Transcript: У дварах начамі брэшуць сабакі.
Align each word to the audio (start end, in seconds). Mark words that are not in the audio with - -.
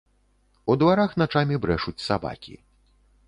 У 0.73 0.75
дварах 0.83 1.11
начамі 1.23 1.59
брэшуць 1.65 2.03
сабакі. 2.07 2.57